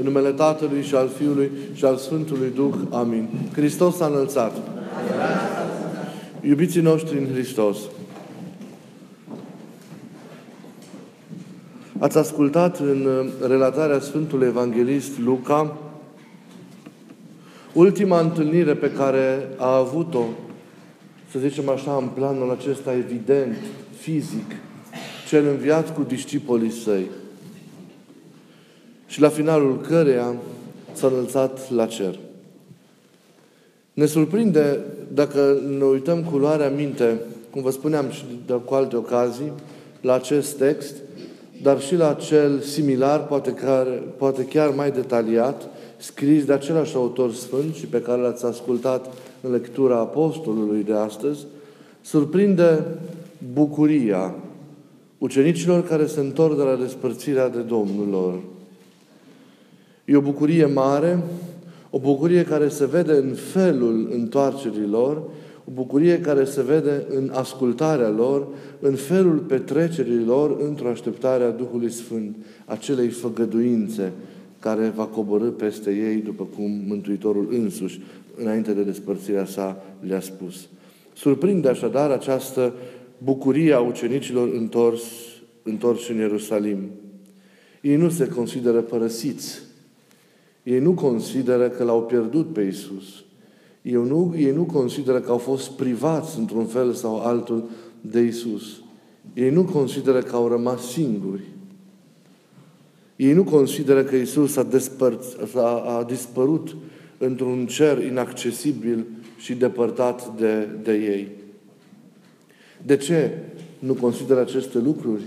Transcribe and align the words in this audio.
în 0.00 0.06
numele 0.06 0.30
Tatălui 0.30 0.82
și 0.82 0.94
al 0.94 1.08
Fiului 1.08 1.50
și 1.72 1.84
al 1.84 1.96
Sfântului 1.96 2.52
Duh. 2.54 2.74
Amin. 2.90 3.28
Hristos 3.52 3.96
s-a 3.96 4.06
înălțat. 4.06 4.56
Iubiții 6.40 6.80
noștri 6.80 7.18
în 7.18 7.26
Hristos, 7.32 7.78
ați 11.98 12.18
ascultat 12.18 12.78
în 12.78 13.28
relatarea 13.46 14.00
Sfântului 14.00 14.46
Evanghelist 14.46 15.18
Luca 15.18 15.76
ultima 17.72 18.20
întâlnire 18.20 18.74
pe 18.74 18.90
care 18.90 19.48
a 19.56 19.76
avut-o, 19.76 20.24
să 21.30 21.38
zicem 21.38 21.68
așa, 21.68 21.96
în 22.00 22.06
planul 22.06 22.50
acesta 22.50 22.92
evident, 22.92 23.56
fizic, 23.98 24.50
cel 25.28 25.46
înviat 25.46 25.94
cu 25.94 26.02
discipolii 26.02 26.70
săi 26.70 27.06
și 29.10 29.20
la 29.20 29.28
finalul 29.28 29.80
căreia 29.80 30.34
s-a 30.92 31.06
înălțat 31.06 31.70
la 31.70 31.86
cer. 31.86 32.18
Ne 33.92 34.06
surprinde, 34.06 34.80
dacă 35.14 35.60
ne 35.78 35.84
uităm 35.84 36.22
cu 36.22 36.36
luarea 36.36 36.68
minte, 36.68 37.20
cum 37.50 37.62
vă 37.62 37.70
spuneam 37.70 38.10
și 38.10 38.24
de 38.46 38.52
cu 38.52 38.74
alte 38.74 38.96
ocazii, 38.96 39.52
la 40.00 40.14
acest 40.14 40.56
text, 40.56 40.94
dar 41.62 41.80
și 41.80 41.96
la 41.96 42.14
cel 42.14 42.60
similar, 42.60 43.26
poate, 43.26 43.52
care, 43.52 44.02
poate 44.16 44.44
chiar 44.44 44.70
mai 44.74 44.90
detaliat, 44.90 45.68
scris 45.96 46.44
de 46.44 46.52
același 46.52 46.96
autor 46.96 47.32
sfânt 47.32 47.74
și 47.74 47.86
pe 47.86 48.02
care 48.02 48.20
l-ați 48.20 48.44
ascultat 48.44 49.14
în 49.40 49.50
lectura 49.50 49.98
apostolului 49.98 50.82
de 50.82 50.94
astăzi, 50.94 51.46
surprinde 52.02 52.84
bucuria 53.52 54.34
ucenicilor 55.18 55.84
care 55.84 56.06
se 56.06 56.20
întorc 56.20 56.56
de 56.56 56.62
la 56.62 56.74
despărțirea 56.74 57.48
de 57.48 57.60
Domnul 57.60 58.08
lor. 58.10 58.34
E 60.10 60.16
o 60.16 60.20
bucurie 60.20 60.66
mare, 60.66 61.22
o 61.90 61.98
bucurie 61.98 62.44
care 62.44 62.68
se 62.68 62.86
vede 62.86 63.12
în 63.12 63.34
felul 63.34 64.08
întoarcerii 64.12 64.86
lor, 64.86 65.22
o 65.64 65.70
bucurie 65.72 66.20
care 66.20 66.44
se 66.44 66.62
vede 66.62 67.06
în 67.08 67.30
ascultarea 67.34 68.08
lor, 68.08 68.46
în 68.80 68.94
felul 68.94 69.38
petrecerii 69.38 70.24
lor 70.24 70.56
într-o 70.60 70.88
așteptare 70.88 71.44
a 71.44 71.50
Duhului 71.50 71.90
Sfânt, 71.90 72.36
acelei 72.64 73.08
făgăduințe 73.08 74.12
care 74.58 74.92
va 74.94 75.04
coborâ 75.04 75.48
peste 75.48 75.90
ei, 75.90 76.16
după 76.16 76.46
cum 76.56 76.70
Mântuitorul 76.86 77.48
însuși, 77.50 78.00
înainte 78.36 78.72
de 78.72 78.82
despărțirea 78.82 79.44
sa, 79.44 79.82
le-a 80.00 80.20
spus. 80.20 80.68
Surprinde 81.14 81.68
așadar 81.68 82.10
această 82.10 82.72
bucurie 83.18 83.72
a 83.72 83.80
ucenicilor 83.80 84.50
întors, 84.54 85.02
întorși 85.62 86.10
în 86.10 86.16
Ierusalim. 86.16 86.78
Ei 87.80 87.96
nu 87.96 88.08
se 88.08 88.28
consideră 88.28 88.80
părăsiți. 88.80 89.68
Ei 90.70 90.78
nu 90.78 90.92
consideră 90.92 91.68
că 91.68 91.84
l-au 91.84 92.02
pierdut 92.02 92.52
pe 92.52 92.60
Isus. 92.60 93.24
Ei 93.82 93.92
nu, 93.92 94.34
ei 94.36 94.50
nu 94.50 94.64
consideră 94.64 95.20
că 95.20 95.30
au 95.30 95.38
fost 95.38 95.70
privați 95.70 96.38
într-un 96.38 96.66
fel 96.66 96.92
sau 96.92 97.20
altul 97.20 97.68
de 98.00 98.20
Isus. 98.20 98.80
Ei 99.34 99.50
nu 99.50 99.64
consideră 99.64 100.20
că 100.20 100.36
au 100.36 100.48
rămas 100.48 100.90
singuri. 100.90 101.42
Ei 103.16 103.32
nu 103.32 103.44
consideră 103.44 104.04
că 104.04 104.16
Isus 104.16 104.56
a, 104.56 104.62
despărt, 104.62 105.54
a, 105.56 105.96
a 105.98 106.04
dispărut 106.04 106.76
într-un 107.18 107.66
cer 107.66 108.04
inaccesibil 108.04 109.06
și 109.38 109.54
depărtat 109.54 110.36
de, 110.38 110.68
de 110.82 110.92
ei. 110.92 111.28
De 112.82 112.96
ce 112.96 113.38
nu 113.78 113.94
consideră 113.94 114.40
aceste 114.40 114.78
lucruri? 114.78 115.22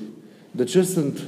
De 0.52 0.64
ce 0.64 0.84
sunt 0.84 1.24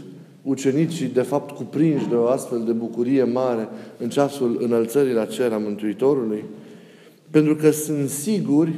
ucenicii, 0.45 1.07
de 1.07 1.21
fapt, 1.21 1.55
cuprinși 1.55 2.07
de 2.09 2.15
o 2.15 2.27
astfel 2.27 2.63
de 2.65 2.71
bucurie 2.71 3.23
mare 3.23 3.67
în 3.97 4.09
ceasul 4.09 4.57
înălțării 4.61 5.13
la 5.13 5.25
cer 5.25 5.51
a 5.51 5.57
Mântuitorului? 5.57 6.43
Pentru 7.29 7.55
că 7.55 7.71
sunt 7.71 8.09
siguri, 8.09 8.71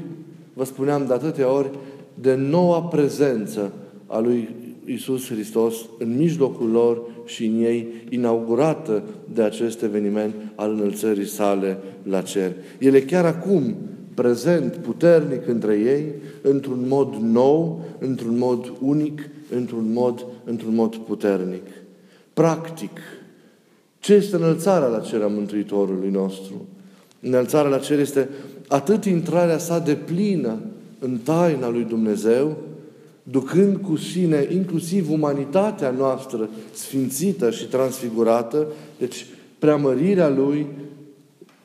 vă 0.53 0.63
spuneam 0.63 1.05
de 1.07 1.13
atâtea 1.13 1.53
ori, 1.53 1.69
de 2.13 2.35
noua 2.35 2.81
prezență 2.81 3.71
a 4.05 4.19
lui 4.19 4.49
Isus 4.85 5.29
Hristos 5.29 5.75
în 5.97 6.17
mijlocul 6.17 6.69
lor 6.69 7.01
și 7.25 7.45
în 7.45 7.63
ei, 7.63 7.87
inaugurată 8.09 9.03
de 9.33 9.41
acest 9.41 9.81
eveniment 9.81 10.33
al 10.55 10.71
înălțării 10.71 11.27
sale 11.27 11.77
la 12.03 12.21
cer. 12.21 12.51
Ele 12.79 13.01
chiar 13.01 13.25
acum 13.25 13.75
prezent, 14.13 14.75
puternic 14.75 15.47
între 15.47 15.73
ei, 15.73 16.03
într-un 16.41 16.85
mod 16.87 17.15
nou, 17.21 17.81
într-un 17.99 18.37
mod 18.37 18.73
unic, 18.81 19.29
într-un 19.55 19.93
mod, 19.93 20.25
într-un 20.47 20.75
mod 20.75 20.95
puternic. 20.95 21.65
Practic, 22.33 22.99
ce 23.99 24.13
este 24.13 24.35
înălțarea 24.35 24.87
la 24.87 24.99
cer 24.99 25.21
a 25.21 25.27
Mântuitorului 25.27 26.09
nostru? 26.09 26.65
Înălțarea 27.21 27.69
la 27.69 27.77
cer 27.77 27.99
este 27.99 28.29
atât 28.67 29.05
intrarea 29.05 29.57
sa 29.57 29.79
de 29.79 29.93
plină 29.93 30.57
în 30.99 31.17
taina 31.23 31.69
lui 31.69 31.83
Dumnezeu, 31.83 32.57
ducând 33.23 33.77
cu 33.77 33.95
sine 33.95 34.47
inclusiv 34.51 35.11
umanitatea 35.11 35.89
noastră 35.89 36.49
sfințită 36.73 37.51
și 37.51 37.65
transfigurată, 37.65 38.67
deci 38.99 39.25
preamărirea 39.59 40.29
Lui, 40.29 40.67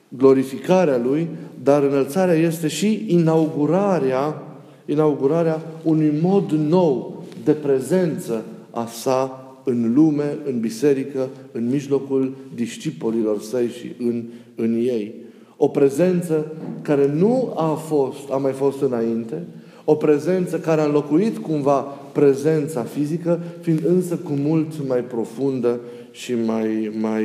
glorificarea 0.08 0.98
Lui, 0.98 1.28
dar 1.62 1.82
înălțarea 1.82 2.34
este 2.34 2.68
și 2.68 3.04
inaugurarea, 3.08 4.42
inaugurarea 4.86 5.62
unui 5.82 6.18
mod 6.22 6.50
nou 6.50 7.24
de 7.44 7.52
prezență 7.52 8.44
a 8.72 8.86
sa 8.86 9.46
în 9.64 9.92
lume, 9.94 10.38
în 10.44 10.60
biserică, 10.60 11.28
în 11.52 11.68
mijlocul 11.68 12.36
discipolilor 12.54 13.40
săi 13.40 13.68
și 13.68 13.92
în, 13.98 14.24
în 14.54 14.74
ei. 14.74 15.14
O 15.56 15.68
prezență 15.68 16.52
care 16.82 17.12
nu 17.14 17.52
a 17.56 17.74
fost, 17.74 18.30
a 18.30 18.36
mai 18.36 18.52
fost 18.52 18.80
înainte, 18.82 19.42
o 19.84 19.94
prezență 19.94 20.58
care 20.58 20.80
a 20.80 20.84
înlocuit 20.84 21.38
cumva 21.38 21.80
prezența 22.12 22.82
fizică, 22.82 23.40
fiind 23.60 23.84
însă 23.84 24.16
cu 24.16 24.32
mult 24.32 24.88
mai 24.88 25.00
profundă 25.00 25.80
și 26.10 26.34
mai, 26.34 26.92
mai, 27.00 27.24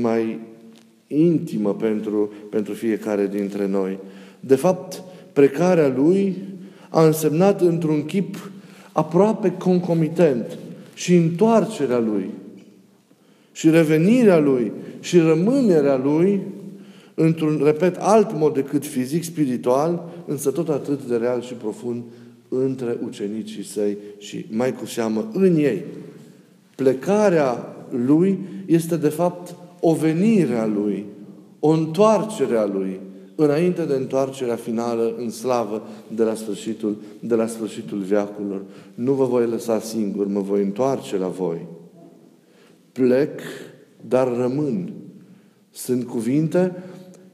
mai 0.00 0.38
intimă 1.06 1.74
pentru, 1.74 2.32
pentru 2.50 2.72
fiecare 2.72 3.26
dintre 3.26 3.66
noi. 3.66 3.98
De 4.40 4.54
fapt, 4.54 5.02
precarea 5.32 5.92
lui 5.96 6.36
a 6.88 7.04
însemnat 7.04 7.60
într-un 7.60 8.04
chip 8.04 8.50
aproape 8.96 9.52
concomitent 9.58 10.58
și 10.94 11.14
întoarcerea 11.14 11.98
lui 11.98 12.30
și 13.52 13.70
revenirea 13.70 14.38
lui 14.38 14.72
și 15.00 15.18
rămânerea 15.18 15.96
lui 15.96 16.40
într-un, 17.14 17.60
repet, 17.64 17.96
alt 17.96 18.38
mod 18.38 18.54
decât 18.54 18.86
fizic, 18.86 19.22
spiritual, 19.22 20.08
însă 20.26 20.50
tot 20.50 20.68
atât 20.68 21.02
de 21.02 21.16
real 21.16 21.42
și 21.42 21.54
profund 21.54 22.02
între 22.48 22.98
ucenicii 23.04 23.64
săi 23.64 23.96
și 24.18 24.46
mai 24.50 24.72
cu 24.72 24.86
seamă 24.86 25.28
în 25.32 25.56
ei. 25.56 25.84
Plecarea 26.74 27.76
lui 27.90 28.38
este 28.66 28.96
de 28.96 29.08
fapt 29.08 29.54
o 29.80 29.94
venire 29.94 30.54
a 30.54 30.66
lui, 30.66 31.04
o 31.60 31.68
întoarcere 31.68 32.56
a 32.56 32.66
lui, 32.66 33.00
înainte 33.36 33.84
de 33.84 33.94
întoarcerea 33.94 34.56
finală 34.56 35.14
în 35.18 35.30
slavă 35.30 35.82
de 36.14 36.22
la 36.22 36.34
sfârșitul, 36.34 36.96
de 37.20 37.34
la 37.34 37.46
sfârșitul 37.46 37.98
veacurilor. 37.98 38.62
Nu 38.94 39.12
vă 39.12 39.24
voi 39.24 39.46
lăsa 39.46 39.80
singur, 39.80 40.26
mă 40.26 40.40
voi 40.40 40.62
întoarce 40.62 41.16
la 41.16 41.28
voi. 41.28 41.66
Plec, 42.92 43.40
dar 44.08 44.36
rămân. 44.36 44.92
Sunt 45.70 46.04
cuvinte 46.04 46.82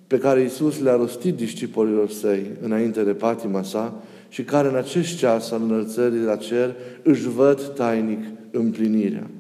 pe 0.07 0.19
care 0.19 0.41
Iisus 0.41 0.81
le-a 0.81 0.97
rostit 0.97 1.35
discipolilor 1.35 2.11
săi 2.11 2.51
înainte 2.61 3.03
de 3.03 3.13
patima 3.13 3.63
sa 3.63 4.03
și 4.29 4.45
care 4.45 4.69
în 4.69 4.77
acest 4.77 5.17
ceas 5.17 5.51
al 5.51 5.63
înălțării 5.63 6.23
la 6.23 6.37
cer 6.37 6.75
își 7.03 7.29
văd 7.29 7.75
tainic 7.75 8.25
împlinirea. 8.51 9.31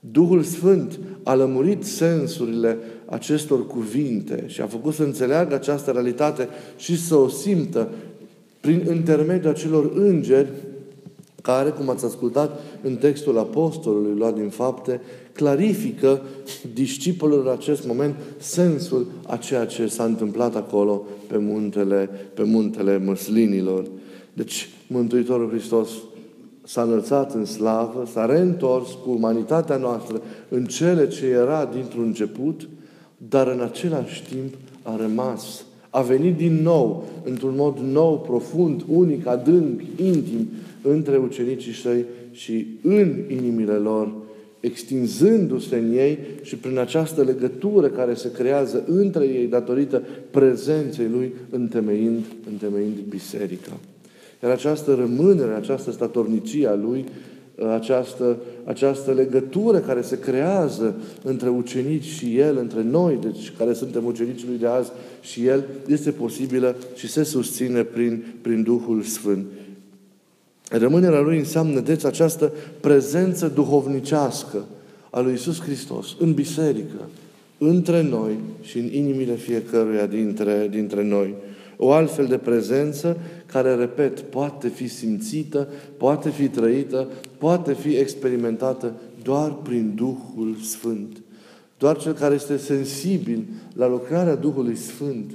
Duhul 0.00 0.42
Sfânt 0.42 0.98
a 1.22 1.34
lămurit 1.34 1.84
sensurile 1.84 2.78
acestor 3.06 3.66
cuvinte 3.66 4.44
și 4.46 4.60
a 4.60 4.66
făcut 4.66 4.94
să 4.94 5.02
înțeleagă 5.02 5.54
această 5.54 5.90
realitate 5.90 6.48
și 6.76 6.98
să 6.98 7.14
o 7.14 7.28
simtă 7.28 7.88
prin 8.60 8.86
intermediul 8.94 9.52
acelor 9.52 9.92
îngeri 9.94 10.48
care, 11.42 11.70
cum 11.70 11.88
ați 11.88 12.04
ascultat 12.04 12.60
în 12.82 12.96
textul 12.96 13.38
apostolului 13.38 14.18
luat 14.18 14.34
din 14.34 14.48
fapte, 14.48 15.00
clarifică 15.32 16.22
discipolilor 16.74 17.46
în 17.46 17.52
acest 17.52 17.86
moment 17.86 18.14
sensul 18.38 19.06
a 19.26 19.36
ceea 19.36 19.64
ce 19.66 19.86
s-a 19.86 20.04
întâmplat 20.04 20.56
acolo 20.56 21.02
pe 21.26 21.38
muntele, 21.38 22.10
pe 22.34 22.42
muntele 22.42 22.98
măslinilor. 22.98 23.84
Deci, 24.32 24.68
Mântuitorul 24.86 25.48
Hristos 25.50 25.88
s-a 26.66 26.82
înălțat 26.82 27.34
în 27.34 27.44
slavă, 27.44 28.08
s-a 28.12 28.26
reîntors 28.26 28.88
cu 29.04 29.10
umanitatea 29.10 29.76
noastră 29.76 30.22
în 30.48 30.64
cele 30.64 31.08
ce 31.08 31.26
era 31.26 31.70
dintr-un 31.72 32.02
început, 32.02 32.68
dar 33.28 33.46
în 33.46 33.60
același 33.60 34.24
timp 34.24 34.54
a 34.82 34.96
rămas, 34.96 35.64
a 35.90 36.00
venit 36.00 36.36
din 36.36 36.62
nou, 36.62 37.04
într-un 37.24 37.54
mod 37.56 37.78
nou, 37.78 38.18
profund, 38.18 38.84
unic, 38.88 39.26
adânc, 39.26 39.80
intim, 39.96 40.48
între 40.82 41.16
ucenicii 41.16 41.74
săi 41.74 42.04
și 42.30 42.66
în 42.82 43.22
inimile 43.28 43.72
lor 43.72 44.12
extinzându-se 44.60 45.76
în 45.76 45.92
ei 45.92 46.18
și 46.42 46.56
prin 46.56 46.78
această 46.78 47.22
legătură 47.22 47.86
care 47.86 48.14
se 48.14 48.32
creează 48.32 48.84
între 48.86 49.24
ei 49.24 49.46
datorită 49.46 50.02
prezenței 50.30 51.08
Lui, 51.08 51.32
întemeind, 51.50 52.24
întemeind 52.50 52.94
biserica. 53.08 53.72
Iar 54.46 54.54
această 54.54 54.94
rămânere, 54.94 55.52
această 55.52 55.90
statornicie 55.90 56.66
a 56.68 56.74
Lui, 56.74 57.04
această, 57.74 58.36
această 58.64 59.12
legătură 59.12 59.78
care 59.78 60.00
se 60.02 60.18
creează 60.18 60.94
între 61.22 61.48
ucenici 61.48 62.04
și 62.04 62.38
El, 62.38 62.56
între 62.58 62.82
noi, 62.82 63.18
deci 63.22 63.52
care 63.58 63.72
suntem 63.72 64.04
ucenicii 64.04 64.46
Lui 64.48 64.58
de 64.58 64.66
azi 64.66 64.90
și 65.20 65.46
El, 65.46 65.64
este 65.86 66.10
posibilă 66.10 66.76
și 66.94 67.08
se 67.08 67.22
susține 67.22 67.82
prin, 67.82 68.24
prin 68.40 68.62
Duhul 68.62 69.02
Sfânt. 69.02 69.46
Rămânerea 70.70 71.20
Lui 71.20 71.38
înseamnă, 71.38 71.80
deci, 71.80 72.04
această 72.04 72.52
prezență 72.80 73.48
duhovnicească 73.48 74.64
a 75.10 75.20
Lui 75.20 75.32
Isus 75.32 75.60
Hristos 75.60 76.16
în 76.18 76.32
biserică, 76.32 77.08
între 77.58 78.02
noi 78.02 78.38
și 78.62 78.78
în 78.78 78.92
inimile 78.92 79.34
fiecăruia 79.34 80.06
dintre, 80.06 80.68
dintre 80.70 81.04
noi. 81.04 81.34
O 81.76 81.92
altfel 81.92 82.26
de 82.26 82.36
prezență 82.36 83.16
care, 83.46 83.74
repet, 83.74 84.20
poate 84.20 84.68
fi 84.68 84.88
simțită, 84.88 85.68
poate 85.96 86.30
fi 86.30 86.48
trăită, 86.48 87.08
poate 87.38 87.72
fi 87.72 87.96
experimentată 87.96 88.92
doar 89.22 89.52
prin 89.52 89.92
Duhul 89.94 90.56
Sfânt. 90.62 91.16
Doar 91.78 91.98
cel 91.98 92.12
care 92.12 92.34
este 92.34 92.56
sensibil 92.56 93.44
la 93.74 93.88
lucrarea 93.88 94.34
Duhului 94.34 94.76
Sfânt 94.76 95.30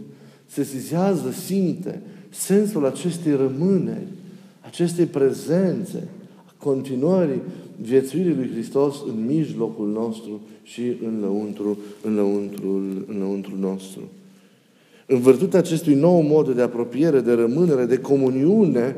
se 0.46 0.64
sizează, 0.64 1.32
simte 1.32 2.02
sensul 2.30 2.86
acestei 2.86 3.36
rămâneri, 3.36 4.08
acestei 4.62 5.06
prezențe, 5.06 6.08
a 6.46 6.54
continuării 6.58 7.42
viețuirii 7.82 8.36
lui 8.36 8.50
Hristos 8.52 8.96
în 9.08 9.26
mijlocul 9.26 9.88
nostru 9.88 10.42
și 10.64 10.82
în 10.82 11.20
lăuntru, 11.20 11.78
în 12.04 12.16
lăuntrul, 12.16 13.06
în 13.08 13.18
lăuntru 13.18 13.54
nostru. 13.60 14.02
În 15.12 15.20
virtutea 15.20 15.60
acestui 15.60 15.94
nou 15.94 16.22
mod 16.22 16.56
de 16.56 16.62
apropiere, 16.62 17.20
de 17.20 17.34
rămânere, 17.34 17.86
de 17.86 17.98
comuniune, 17.98 18.96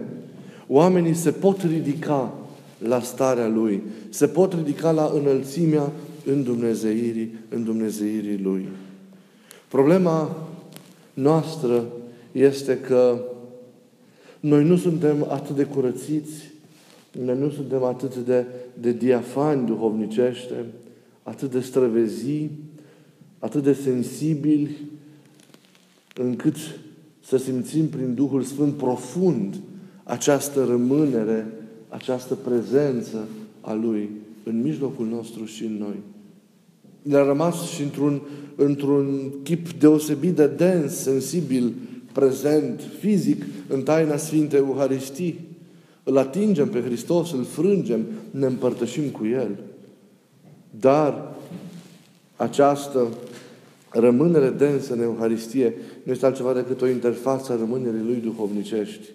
oamenii 0.68 1.14
se 1.14 1.32
pot 1.32 1.62
ridica 1.62 2.34
la 2.78 3.02
starea 3.02 3.48
Lui, 3.48 3.82
se 4.10 4.28
pot 4.28 4.54
ridica 4.54 4.92
la 4.92 5.12
înălțimea 5.16 5.92
în 6.26 6.44
Dumnezeirii, 6.44 7.36
în 7.50 7.64
Dumnezeirii 7.64 8.40
Lui. 8.44 8.68
Problema 9.68 10.48
noastră 11.14 11.84
este 12.32 12.78
că 12.78 13.22
noi 14.40 14.64
nu 14.64 14.78
suntem 14.78 15.26
atât 15.30 15.56
de 15.56 15.64
curățiți, 15.64 16.52
noi 17.26 17.38
nu 17.38 17.50
suntem 17.50 17.84
atât 17.84 18.16
de, 18.16 18.46
de 18.74 18.92
diafani 18.92 19.66
duhovnicește, 19.66 20.66
atât 21.24 21.52
de 21.52 21.60
străvezii, 21.60 22.52
atât 23.40 23.64
de 23.64 23.74
sensibili, 23.74 24.76
încât 26.14 26.56
să 27.26 27.38
simțim 27.38 27.88
prin 27.88 28.14
Duhul 28.14 28.42
Sfânt 28.42 28.74
profund 28.74 29.56
această 30.04 30.66
rămânere, 30.66 31.48
această 31.90 32.36
prezență 32.36 33.28
a 33.62 33.74
Lui 33.74 34.10
în 34.44 34.62
mijlocul 34.62 35.06
nostru 35.06 35.46
și 35.46 35.64
în 35.64 35.78
noi. 35.78 36.00
Ne-a 37.02 37.24
rămas 37.24 37.70
și 37.70 37.82
într-un, 37.82 38.22
într-un 38.56 39.32
chip 39.44 39.72
deosebit 39.72 40.36
de 40.36 40.48
dens, 40.48 40.96
sensibil, 40.96 41.74
prezent, 42.12 42.82
fizic, 43.00 43.44
în 43.68 43.82
taina 43.82 44.18
Sfintei 44.18 44.60
Euharistii. 44.60 45.40
Îl 46.04 46.18
atingem 46.18 46.68
pe 46.68 46.82
Hristos, 46.82 47.32
îl 47.32 47.44
frângem, 47.44 48.06
ne 48.32 48.46
împărtășim 48.46 49.10
cu 49.10 49.26
El. 49.26 49.60
Dar 50.80 51.36
această 52.36 53.08
rămânere 53.94 54.50
densă 54.50 54.94
în 54.94 55.02
Euharistie 55.02 55.74
nu 56.04 56.12
este 56.12 56.26
altceva 56.26 56.54
decât 56.54 56.82
o 56.82 56.88
interfață 56.88 57.52
a 57.52 57.56
rămânerii 57.56 58.06
Lui 58.06 58.22
duhovnicești 58.24 59.10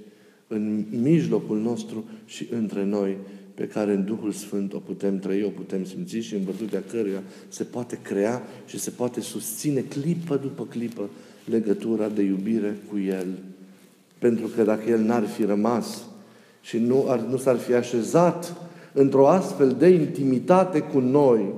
în 0.49 0.85
mijlocul 1.03 1.59
nostru 1.59 2.05
și 2.25 2.49
între 2.51 2.85
noi, 2.85 3.17
pe 3.55 3.67
care 3.67 3.93
în 3.93 4.05
Duhul 4.05 4.33
Sfânt 4.33 4.73
o 4.73 4.79
putem 4.79 5.19
trăi, 5.19 5.45
o 5.45 5.49
putem 5.49 5.85
simți 5.85 6.17
și 6.17 6.35
în 6.35 6.45
virtutea 6.45 6.83
căruia 6.91 7.23
se 7.49 7.65
poate 7.65 7.99
crea 8.03 8.43
și 8.67 8.79
se 8.79 8.91
poate 8.91 9.21
susține 9.21 9.81
clipă 9.81 10.37
după 10.37 10.67
clipă 10.69 11.09
legătura 11.45 12.09
de 12.09 12.23
iubire 12.23 12.77
cu 12.91 12.99
El. 12.99 13.27
Pentru 14.19 14.47
că 14.57 14.63
dacă 14.63 14.91
El 14.91 15.01
n-ar 15.01 15.27
fi 15.27 15.45
rămas 15.45 16.05
și 16.61 16.79
nu, 16.79 17.05
ar, 17.09 17.21
nu 17.21 17.37
s-ar 17.37 17.57
fi 17.57 17.73
așezat 17.73 18.57
într-o 18.93 19.29
astfel 19.29 19.77
de 19.79 19.89
intimitate 19.89 20.81
cu 20.81 20.99
noi, 20.99 21.55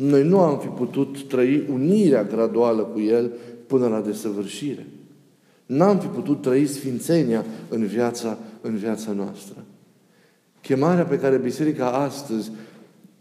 noi 0.00 0.24
nu 0.24 0.38
am 0.38 0.58
fi 0.58 0.66
putut 0.66 1.28
trăi 1.28 1.66
unirea 1.72 2.24
graduală 2.24 2.82
cu 2.82 3.00
El 3.00 3.32
până 3.66 3.88
la 3.88 4.00
desăvârșire. 4.00 4.86
N-am 5.66 5.98
fi 5.98 6.06
putut 6.06 6.42
trăi 6.42 6.66
sfințenia 6.66 7.44
în 7.68 7.86
viața, 7.86 8.38
în 8.60 8.76
viața 8.76 9.12
noastră. 9.12 9.64
Chemarea 10.60 11.04
pe 11.04 11.18
care 11.18 11.36
Biserica 11.36 11.90
astăzi 11.90 12.50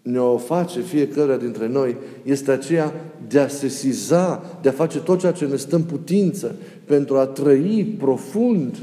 ne-o 0.01 0.38
face 0.38 0.81
fiecare 0.81 1.38
dintre 1.38 1.68
noi 1.68 1.95
este 2.24 2.51
aceea 2.51 2.94
de 3.27 3.39
a 3.39 3.47
sesiza, 3.47 4.44
de 4.62 4.69
a 4.69 4.71
face 4.71 5.00
tot 5.00 5.19
ceea 5.19 5.31
ce 5.31 5.45
ne 5.45 5.56
stă 5.56 5.75
în 5.75 5.83
putință 5.83 6.56
pentru 6.85 7.18
a 7.18 7.25
trăi 7.25 7.95
profund 7.97 8.75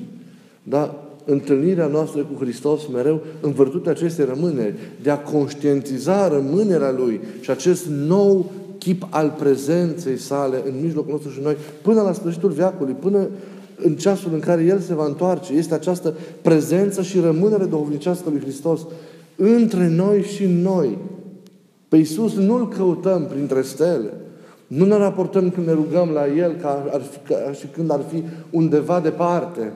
da, 0.63 1.04
întâlnirea 1.25 1.87
noastră 1.87 2.21
cu 2.21 2.43
Hristos 2.43 2.81
mereu 2.93 3.21
în 3.41 3.53
vârtutea 3.53 3.93
acestei 3.93 4.25
rămâneri, 4.25 4.75
de 5.03 5.11
a 5.11 5.19
conștientiza 5.19 6.29
rămânerea 6.29 6.91
Lui 6.91 7.21
și 7.41 7.51
acest 7.51 7.87
nou 7.87 8.51
chip 8.79 9.07
al 9.11 9.35
prezenței 9.39 10.19
sale 10.19 10.63
în 10.67 10.81
mijlocul 10.83 11.13
nostru 11.13 11.31
și 11.31 11.41
noi, 11.43 11.57
până 11.83 12.03
la 12.03 12.13
sfârșitul 12.13 12.51
veacului, 12.51 12.95
până 13.01 13.29
în 13.83 13.95
ceasul 13.95 14.31
în 14.33 14.41
care 14.41 14.63
El 14.63 14.79
se 14.79 14.95
va 14.95 15.07
întoarce. 15.07 15.53
Este 15.53 15.75
această 15.75 16.15
prezență 16.43 17.03
și 17.03 17.21
rămânere 17.21 17.65
duhovnicească 17.65 18.31
lui 18.31 18.41
Hristos 18.41 18.81
între 19.37 19.89
noi 19.89 20.23
și 20.23 20.47
noi. 20.47 20.99
Pe 21.89 21.97
Iisus 21.97 22.35
nu-L 22.35 22.69
căutăm 22.69 23.27
printre 23.27 23.63
stele. 23.63 24.13
Nu 24.67 24.85
ne 24.85 24.97
raportăm 24.97 25.51
când 25.51 25.67
ne 25.67 25.73
rugăm 25.73 26.09
la 26.09 26.27
El 26.37 26.55
ca, 26.61 26.87
ar 26.93 27.01
fi, 27.01 27.19
ca 27.33 27.53
și 27.53 27.67
când 27.67 27.91
ar 27.91 28.01
fi 28.11 28.23
undeva 28.51 29.01
departe. 29.01 29.73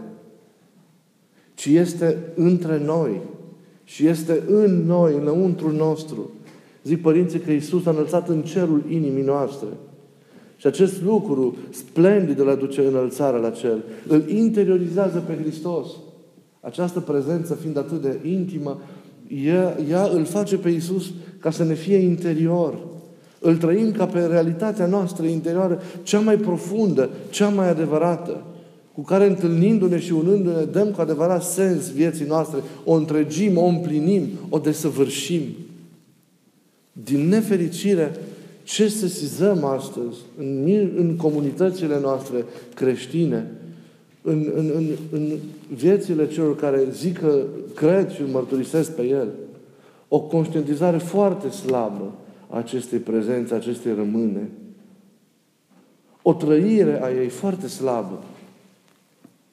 Ci 1.58 1.66
este 1.66 2.16
între 2.34 2.82
noi. 2.84 3.20
Și 3.84 4.06
este 4.06 4.43
în 4.46 4.87
noi, 4.87 5.14
înăuntru 5.20 5.70
nostru. 5.70 6.31
Zic 6.84 7.02
părinții 7.02 7.38
că 7.38 7.50
Iisus 7.50 7.87
a 7.87 7.90
înălțat 7.90 8.28
în 8.28 8.43
cerul 8.43 8.82
inimii 8.88 9.22
noastre. 9.22 9.69
Și 10.56 10.66
acest 10.66 11.02
lucru 11.02 11.56
splendid 11.70 12.38
îl 12.38 12.48
aduce 12.48 12.81
înălțarea 12.81 13.41
la 13.41 13.50
cer. 13.50 13.77
Îl 14.08 14.29
interiorizează 14.29 15.19
pe 15.19 15.36
Hristos. 15.43 15.86
Această 16.60 17.00
prezență 17.00 17.55
fiind 17.55 17.77
atât 17.77 18.03
de 18.03 18.19
intimă, 18.29 18.81
ea, 19.44 19.77
ea 19.91 20.05
îl 20.12 20.24
face 20.24 20.56
pe 20.56 20.69
Iisus 20.69 21.12
ca 21.41 21.50
să 21.50 21.65
ne 21.65 21.74
fie 21.74 21.96
interior. 21.96 22.79
Îl 23.41 23.56
trăim 23.56 23.93
ca 23.93 24.06
pe 24.06 24.27
realitatea 24.27 24.86
noastră 24.86 25.27
interioară 25.27 25.81
cea 26.03 26.20
mai 26.20 26.36
profundă, 26.36 27.10
cea 27.31 27.48
mai 27.48 27.69
adevărată, 27.69 28.43
cu 28.98 29.05
care 29.05 29.26
întâlnindu-ne 29.26 29.98
și 29.98 30.12
unându-ne 30.12 30.64
dăm 30.64 30.90
cu 30.90 31.00
adevărat 31.00 31.43
sens 31.43 31.93
vieții 31.93 32.24
noastre, 32.24 32.58
o 32.84 32.93
întregim, 32.93 33.56
o 33.56 33.64
împlinim, 33.64 34.26
o 34.48 34.58
desăvârșim. 34.58 35.43
Din 36.93 37.28
nefericire, 37.28 38.17
ce 38.62 38.88
sesizăm 38.88 39.64
astăzi 39.64 40.17
în, 40.38 40.90
în 40.96 41.17
comunitățile 41.17 42.00
noastre 42.00 42.44
creștine, 42.74 43.50
în, 44.22 44.52
în, 44.55 44.70
în, 44.74 44.86
în 45.10 45.28
viețile 45.74 46.28
celor 46.28 46.56
care 46.56 46.84
zic 46.93 47.19
că 47.19 47.43
cred 47.74 48.10
și 48.10 48.20
îl 48.20 48.26
mărturisesc 48.26 48.94
pe 48.94 49.02
El, 49.02 49.28
o 50.08 50.20
conștientizare 50.20 50.98
foarte 50.98 51.48
slabă 51.48 52.14
a 52.48 52.56
acestei 52.56 52.98
prezențe, 52.98 53.55
a 53.55 53.56
acestei 53.56 53.94
rămâne. 53.94 54.48
O 56.22 56.32
trăire 56.32 57.02
a 57.02 57.10
ei 57.10 57.28
foarte 57.28 57.67
slabă. 57.67 58.22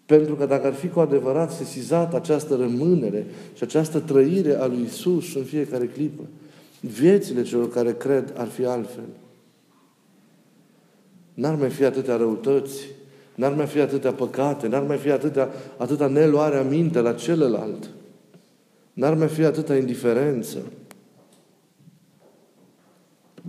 Pentru 0.06 0.36
că 0.36 0.46
dacă 0.46 0.68
ar 0.68 0.74
fi 0.74 0.90
cu 0.90 1.00
adevărat 1.00 1.52
sesizat 1.52 2.14
această 2.14 2.56
rămânere 2.56 3.26
și 3.54 3.64
această 3.64 4.00
trăire 4.00 4.56
a 4.56 4.66
lui 4.66 4.84
Isus 4.84 5.36
în 5.36 5.44
fiecare 5.44 5.86
clipă, 5.86 6.24
viețile 6.80 7.44
celor 7.44 7.70
care 7.70 7.94
cred 7.94 8.34
ar 8.38 8.48
fi 8.48 8.66
altfel. 8.66 9.08
N-ar 11.34 11.56
mai 11.56 11.70
fi 11.70 11.84
atâtea 11.84 12.16
răutăți, 12.16 12.86
n-ar 13.36 13.54
mai 13.54 13.66
fi 13.66 13.80
atâtea 13.80 14.14
păcate, 14.14 14.68
n-ar 14.68 14.84
mai 14.84 14.98
fi 14.98 15.10
atâtea, 15.10 15.50
atâta 15.78 16.08
neluare 16.08 16.58
aminte 16.58 17.00
la 17.00 17.14
celălalt, 17.14 17.90
n-ar 18.94 19.14
mai 19.14 19.28
fi 19.28 19.44
atâta 19.44 19.76
indiferență. 19.76 20.58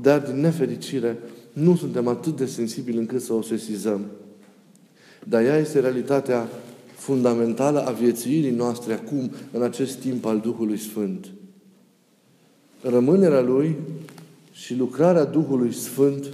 Dar, 0.00 0.20
din 0.20 0.40
nefericire, 0.40 1.18
nu 1.52 1.76
suntem 1.76 2.06
atât 2.06 2.36
de 2.36 2.46
sensibili 2.46 2.98
încât 2.98 3.22
să 3.22 3.32
o 3.32 3.42
sesizăm. 3.42 4.04
Dar 5.28 5.42
ea 5.42 5.58
este 5.58 5.80
realitatea 5.80 6.48
fundamentală 6.94 7.86
a 7.86 7.90
viețuirii 7.90 8.50
noastre 8.50 8.92
acum, 8.92 9.30
în 9.52 9.62
acest 9.62 9.98
timp 9.98 10.24
al 10.24 10.40
Duhului 10.40 10.78
Sfânt. 10.78 11.26
Rămânerea 12.80 13.40
Lui 13.40 13.76
și 14.52 14.74
lucrarea 14.74 15.24
Duhului 15.24 15.72
Sfânt 15.72 16.26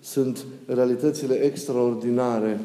sunt 0.00 0.44
realitățile 0.66 1.34
extraordinare 1.34 2.60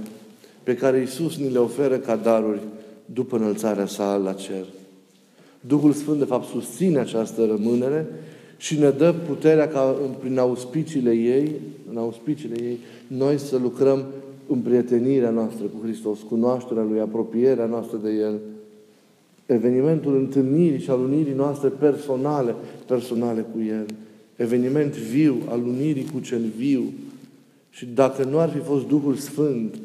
pe 0.64 0.76
care 0.76 1.02
Isus 1.02 1.38
ni 1.38 1.52
le 1.52 1.58
oferă 1.58 1.98
ca 1.98 2.16
daruri 2.16 2.62
după 3.06 3.36
înălțarea 3.36 3.86
sa 3.86 4.16
la 4.16 4.34
cer. 4.34 4.66
Duhul 5.60 5.94
Sfânt, 5.94 6.20
de 6.20 6.26
fapt, 6.26 6.48
susține 6.48 7.00
această 7.00 7.46
rămânere 7.46 8.08
și 8.58 8.80
ne 8.80 8.90
dă 8.90 9.14
puterea 9.28 9.68
ca 9.68 9.96
prin 10.20 10.38
auspiciile 10.38 11.12
ei, 11.12 11.52
în 11.90 11.98
auspiciile 11.98 12.64
ei, 12.64 12.78
noi 13.08 13.38
să 13.38 13.58
lucrăm 13.58 14.06
în 14.54 14.60
prietenirea 14.60 15.30
noastră 15.30 15.66
cu 15.66 15.84
Hristos, 15.84 16.20
cunoașterea 16.30 16.84
Lui, 16.84 17.00
apropierea 17.00 17.66
noastră 17.66 17.98
de 18.04 18.10
El, 18.10 18.40
evenimentul 19.46 20.16
întâlnirii 20.16 20.80
și 20.80 20.90
al 20.90 21.00
unirii 21.00 21.34
noastre 21.34 21.70
personale, 21.70 22.56
personale 22.88 23.46
cu 23.54 23.62
El, 23.68 23.86
eveniment 24.36 24.96
viu, 24.96 25.36
al 25.50 25.60
unirii 25.68 26.10
cu 26.14 26.20
cel 26.20 26.42
viu. 26.58 26.84
Și 27.70 27.86
dacă 27.86 28.24
nu 28.24 28.40
ar 28.40 28.50
fi 28.50 28.60
fost 28.60 28.88
Duhul 28.88 29.16
Sfânt, 29.16 29.76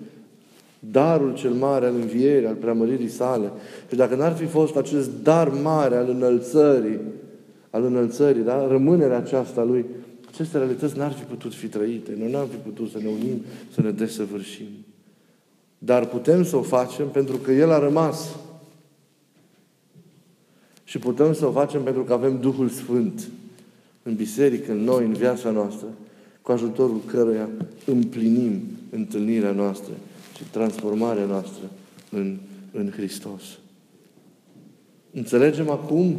darul 0.91 1.35
cel 1.35 1.53
mare 1.53 1.87
al 1.87 1.95
învierii, 1.95 2.47
al 2.47 2.55
preamăririi 2.55 3.09
sale, 3.09 3.51
și 3.89 3.97
dacă 3.97 4.15
n-ar 4.15 4.33
fi 4.33 4.45
fost 4.45 4.77
acest 4.77 5.11
dar 5.23 5.53
mare 5.63 5.97
al 5.97 6.09
înălțării, 6.09 6.99
al 7.71 7.85
înălțării, 7.85 8.43
da? 8.43 8.67
rămânerea 8.69 9.17
aceasta 9.17 9.65
lui, 9.65 9.85
aceste 10.37 10.59
realități 10.59 10.97
n-ar 10.97 11.13
fi 11.13 11.23
putut 11.23 11.55
fi 11.55 11.67
trăite. 11.67 12.15
Noi 12.19 12.31
n-am 12.31 12.47
fi 12.47 12.57
putut 12.57 12.91
să 12.91 12.99
ne 12.99 13.09
unim, 13.09 13.45
să 13.75 13.81
ne 13.81 13.91
desăvârșim. 13.91 14.67
Dar 15.79 16.07
putem 16.07 16.45
să 16.45 16.57
o 16.57 16.63
facem 16.63 17.09
pentru 17.09 17.37
că 17.37 17.53
El 17.53 17.71
a 17.71 17.79
rămas. 17.79 18.37
Și 20.85 20.99
putem 20.99 21.33
să 21.33 21.47
o 21.47 21.53
facem 21.53 21.83
pentru 21.83 22.03
că 22.03 22.13
avem 22.13 22.41
Duhul 22.41 22.69
Sfânt 22.69 23.29
în 24.03 24.15
biserică, 24.15 24.73
în 24.73 24.85
noi, 24.85 25.05
în 25.05 25.13
viața 25.13 25.51
noastră, 25.51 25.87
cu 26.43 26.53
ajutorul 26.53 27.01
căruia 27.07 27.49
împlinim 27.85 28.61
întâlnirea 28.91 29.53
noastră 29.53 29.93
și 30.37 30.43
transformarea 30.51 31.25
noastră 31.25 31.71
în, 32.11 32.37
în 32.73 32.91
Hristos. 32.91 33.43
Înțelegem 35.13 35.71
acum 35.71 36.17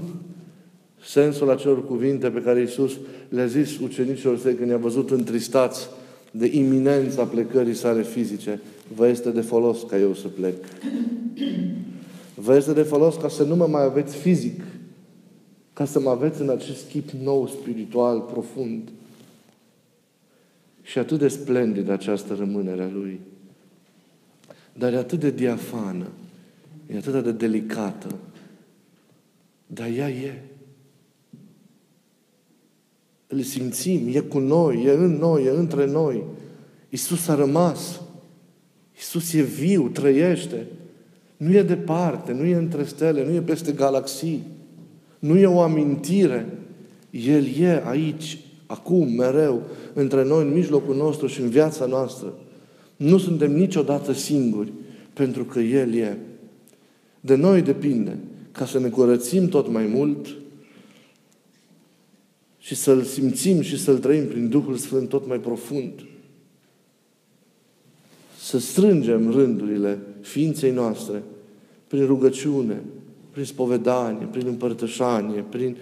sensul 1.08 1.50
acelor 1.50 1.86
cuvinte 1.86 2.30
pe 2.30 2.42
care 2.42 2.60
Iisus 2.60 2.98
le-a 3.30 3.46
zis 3.46 3.78
ucenicilor 3.80 4.38
săi 4.38 4.56
când 4.56 4.70
i-a 4.70 4.78
văzut 4.78 5.12
întristați 5.12 5.88
de 6.32 6.50
iminența 6.58 7.24
plecării 7.24 7.74
sale 7.74 8.04
fizice. 8.04 8.62
Vă 8.96 9.08
este 9.08 9.32
de 9.32 9.42
folos 9.42 9.84
ca 9.84 9.98
eu 9.98 10.14
să 10.14 10.28
plec. 10.28 10.56
Vă 12.36 12.56
este 12.56 12.74
de 12.74 12.82
folos 12.82 13.16
ca 13.16 13.28
să 13.28 13.44
nu 13.44 13.56
mă 13.56 13.68
mai 13.68 13.84
aveți 13.84 14.16
fizic, 14.16 14.64
ca 15.74 15.86
să 15.86 16.00
mă 16.00 16.10
aveți 16.10 16.42
în 16.42 16.50
acest 16.50 16.90
chip 16.90 17.10
nou, 17.10 17.48
spiritual, 17.48 18.22
profund. 18.22 18.90
Și 20.82 20.98
atât 20.98 21.20
de 21.20 21.28
splendid 21.28 21.90
această 21.90 22.34
rămânere 22.34 22.84
a 22.84 22.90
Lui. 22.94 23.20
Dar 24.74 24.94
e 24.94 24.98
atât 24.98 25.20
de 25.20 25.32
diafană, 25.32 26.08
e 26.94 26.98
atât 26.98 27.24
de 27.24 27.32
delicată, 27.32 28.16
dar 29.68 29.90
ea 29.90 30.10
e. 30.10 30.42
Îl 33.38 33.44
simțim, 33.44 34.02
e 34.14 34.20
cu 34.20 34.40
noi, 34.40 34.84
e 34.86 34.92
în 34.92 35.18
noi, 35.18 35.46
e 35.46 35.50
între 35.50 35.86
noi. 35.86 36.24
Iisus 36.90 37.28
a 37.28 37.36
rămas. 37.36 38.02
Iisus 38.96 39.34
e 39.34 39.42
viu, 39.42 39.88
trăiește. 39.88 40.66
Nu 41.38 41.54
e 41.54 41.62
departe, 41.62 42.32
nu 42.32 42.46
e 42.46 42.56
între 42.56 42.84
stele, 42.84 43.26
nu 43.26 43.34
e 43.34 43.42
peste 43.42 43.72
galaxii. 43.72 44.44
Nu 45.20 45.38
e 45.38 45.46
o 45.46 45.62
amintire. 45.62 46.50
El 47.10 47.46
e 47.60 47.84
aici, 47.86 48.40
acum, 48.66 49.08
mereu, 49.08 49.62
între 49.94 50.24
noi, 50.24 50.44
în 50.44 50.54
mijlocul 50.54 50.96
nostru 50.96 51.28
și 51.28 51.42
în 51.42 51.50
viața 51.50 51.86
noastră. 51.86 52.34
Nu 52.96 53.18
suntem 53.18 53.52
niciodată 53.52 54.14
singuri, 54.14 54.74
pentru 55.14 55.46
că 55.46 55.60
El 55.60 55.94
e. 55.94 56.18
De 57.20 57.36
noi 57.36 57.62
depinde 57.62 58.18
ca 58.52 58.66
să 58.66 58.80
ne 58.80 58.88
curățim 58.88 59.48
tot 59.48 59.72
mai 59.72 59.86
mult 59.86 60.28
și 62.68 62.76
să-L 62.76 63.04
simțim 63.04 63.62
și 63.62 63.80
să-L 63.80 63.98
trăim 63.98 64.28
prin 64.28 64.50
Duhul 64.50 64.76
Sfânt 64.76 65.10
tot 65.10 65.28
mai 65.28 65.40
profund. 65.40 65.92
Să 68.40 68.60
strângem 68.60 69.32
rândurile 69.32 70.00
ființei 70.22 70.72
noastre 70.72 71.24
prin 71.88 72.06
rugăciune, 72.06 72.82
prin 73.32 73.44
spovedanie, 73.44 74.28
prin 74.32 74.48
împărtășanie, 74.48 75.46
prin, 75.50 75.78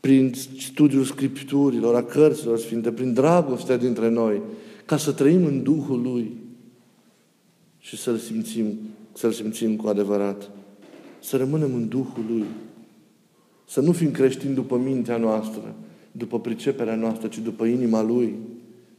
prin 0.00 0.32
studiul 0.58 1.04
Scripturilor, 1.04 1.94
a 1.94 2.02
cărților 2.04 2.58
sfinte, 2.58 2.92
prin 2.92 3.12
dragostea 3.12 3.76
dintre 3.76 4.08
noi, 4.08 4.40
ca 4.84 4.96
să 4.96 5.12
trăim 5.12 5.44
în 5.44 5.62
Duhul 5.62 6.00
Lui 6.00 6.32
și 7.78 7.96
să-L 7.96 8.16
simțim, 8.16 8.78
să-L 9.12 9.32
simțim 9.32 9.76
cu 9.76 9.88
adevărat. 9.88 10.50
Să 11.20 11.36
rămânem 11.36 11.74
în 11.74 11.88
Duhul 11.88 12.24
Lui. 12.28 12.44
Să 13.68 13.80
nu 13.80 13.92
fim 13.92 14.10
creștini 14.10 14.54
după 14.54 14.76
mintea 14.76 15.16
noastră, 15.16 15.74
după 16.12 16.40
priceperea 16.40 16.94
noastră, 16.94 17.28
ci 17.28 17.38
după 17.38 17.64
inima 17.64 18.02
Lui 18.02 18.34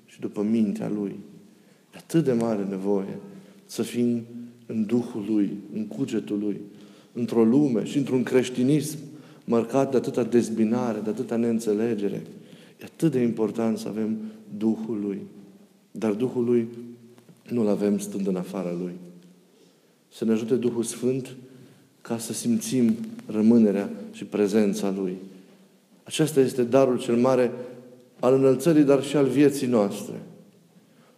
și 0.06 0.20
după 0.20 0.42
mintea 0.42 0.90
Lui. 0.90 1.16
E 1.94 1.98
atât 1.98 2.24
de 2.24 2.34
mare 2.34 2.66
nevoie 2.70 3.18
să 3.66 3.82
fim 3.82 4.22
în 4.66 4.86
Duhul 4.86 5.26
Lui, 5.30 5.52
în 5.74 5.88
cugetul 5.88 6.40
Lui, 6.40 6.60
într-o 7.14 7.44
lume 7.44 7.84
și 7.84 7.98
într-un 7.98 8.24
creștinism 8.24 8.98
marcat 9.46 9.92
de 9.92 9.98
atâta 9.98 10.24
dezbinare, 10.24 11.00
de 11.04 11.10
atâta 11.10 11.36
neînțelegere. 11.36 12.22
E 12.82 12.84
atât 12.84 13.12
de 13.12 13.20
important 13.20 13.78
să 13.78 13.88
avem 13.88 14.18
Duhul 14.58 15.00
Lui. 15.00 15.22
Dar 15.92 16.12
Duhul 16.12 16.44
Lui 16.44 16.68
nu-L 17.50 17.68
avem 17.68 17.98
stând 17.98 18.28
în 18.28 18.36
afara 18.36 18.72
Lui. 18.72 18.92
Să 20.10 20.26
ne 20.26 20.32
ajute 20.32 20.56
Duhul 20.56 20.84
Sfânt 20.84 21.36
ca 22.02 22.18
să 22.18 22.34
simțim 22.34 22.96
rămânerea 23.26 23.90
și 24.12 24.26
prezența 24.26 24.94
Lui. 24.98 25.16
Acesta 26.04 26.40
este 26.40 26.64
darul 26.64 27.00
cel 27.00 27.16
mare 27.16 27.52
al 28.20 28.34
înălțării, 28.34 28.84
dar 28.84 29.04
și 29.04 29.16
al 29.16 29.26
vieții 29.26 29.68
noastre. 29.68 30.22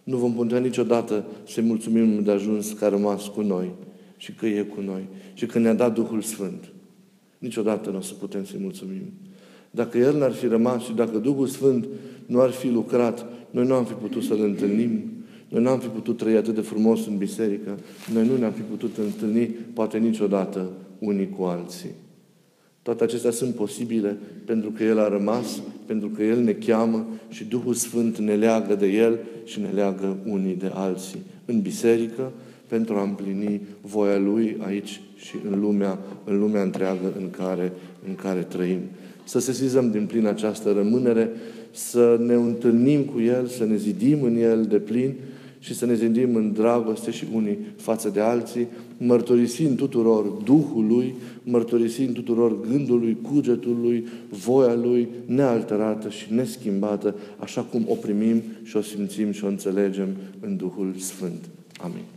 Nu 0.02 0.16
vom 0.16 0.34
putea 0.34 0.58
niciodată 0.58 1.24
să-i 1.46 1.62
mulțumim 1.62 2.22
de 2.22 2.30
ajuns 2.30 2.72
că 2.72 2.84
a 2.84 2.88
rămas 2.88 3.26
cu 3.26 3.40
noi 3.40 3.70
și 4.16 4.32
că 4.32 4.46
e 4.46 4.62
cu 4.62 4.80
noi 4.80 5.08
și 5.34 5.46
că 5.46 5.58
ne-a 5.58 5.74
dat 5.74 5.94
Duhul 5.94 6.22
Sfânt. 6.22 6.72
Niciodată 7.38 7.90
nu 7.90 7.96
o 7.96 8.00
să 8.00 8.14
putem 8.14 8.44
să-i 8.44 8.60
mulțumim. 8.62 9.02
Dacă 9.70 9.98
El 9.98 10.16
n-ar 10.16 10.32
fi 10.32 10.46
rămas 10.46 10.82
și 10.82 10.92
dacă 10.92 11.18
Duhul 11.18 11.46
Sfânt 11.46 11.86
nu 12.26 12.40
ar 12.40 12.50
fi 12.50 12.68
lucrat, 12.68 13.26
noi 13.50 13.66
nu 13.66 13.74
am 13.74 13.84
fi 13.84 13.92
putut 13.92 14.22
să-L 14.22 14.40
întâlnim, 14.40 15.02
noi 15.48 15.62
n-am 15.62 15.78
fi 15.78 15.86
putut 15.86 16.16
trăi 16.16 16.36
atât 16.36 16.54
de 16.54 16.60
frumos 16.60 17.06
în 17.06 17.16
biserică, 17.16 17.78
noi 18.12 18.26
nu 18.26 18.36
ne-am 18.36 18.52
fi 18.52 18.60
putut 18.60 18.96
întâlni 18.96 19.46
poate 19.46 19.98
niciodată 19.98 20.70
unii 20.98 21.28
cu 21.28 21.42
alții. 21.42 21.90
Toate 22.86 23.04
acestea 23.04 23.30
sunt 23.30 23.54
posibile 23.54 24.16
pentru 24.44 24.70
că 24.70 24.84
El 24.84 24.98
a 24.98 25.08
rămas, 25.08 25.62
pentru 25.86 26.08
că 26.08 26.22
El 26.22 26.38
ne 26.38 26.52
cheamă 26.52 27.06
și 27.28 27.44
Duhul 27.44 27.74
Sfânt 27.74 28.18
ne 28.18 28.34
leagă 28.34 28.74
de 28.74 28.86
El 28.86 29.18
și 29.44 29.60
ne 29.60 29.68
leagă 29.74 30.16
unii 30.26 30.54
de 30.54 30.70
alții. 30.74 31.18
În 31.44 31.60
biserică, 31.60 32.32
pentru 32.66 32.94
a 32.94 33.02
împlini 33.02 33.60
voia 33.80 34.18
Lui 34.18 34.56
aici 34.66 35.00
și 35.16 35.34
în 35.50 35.60
lumea, 35.60 35.98
în 36.24 36.38
lumea 36.38 36.62
întreagă 36.62 37.12
în 37.18 37.30
care, 37.30 37.72
în 38.08 38.14
care 38.14 38.40
trăim. 38.40 38.80
Să 39.24 39.38
sesizăm 39.38 39.90
din 39.90 40.06
plin 40.06 40.26
această 40.26 40.72
rămânere, 40.72 41.30
să 41.70 42.20
ne 42.26 42.34
întâlnim 42.34 43.02
cu 43.02 43.20
El, 43.20 43.46
să 43.46 43.64
ne 43.64 43.76
zidim 43.76 44.22
în 44.22 44.36
El 44.36 44.64
de 44.64 44.78
plin 44.78 45.14
și 45.66 45.74
să 45.74 45.86
ne 45.86 45.94
zidim 45.94 46.34
în 46.34 46.52
dragoste 46.52 47.10
și 47.10 47.24
unii 47.32 47.58
față 47.76 48.08
de 48.08 48.20
alții, 48.20 48.66
mărturisind 48.98 49.76
tuturor 49.76 50.24
Duhul 50.24 50.86
Lui, 50.86 51.14
mărturisind 51.42 52.14
tuturor 52.14 52.60
gândul 52.60 52.98
Lui, 52.98 53.16
cugetul 53.22 53.76
Lui, 53.82 54.06
voia 54.28 54.74
Lui, 54.74 55.08
nealterată 55.24 56.08
și 56.08 56.32
neschimbată, 56.32 57.14
așa 57.38 57.62
cum 57.62 57.84
o 57.88 57.94
primim 57.94 58.42
și 58.62 58.76
o 58.76 58.80
simțim 58.80 59.30
și 59.30 59.44
o 59.44 59.48
înțelegem 59.48 60.08
în 60.40 60.56
Duhul 60.56 60.94
Sfânt. 60.98 61.48
Amin. 61.80 62.15